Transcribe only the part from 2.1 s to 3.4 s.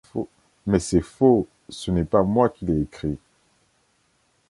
moi qui l'ait écrit.